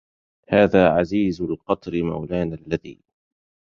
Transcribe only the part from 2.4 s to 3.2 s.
الذي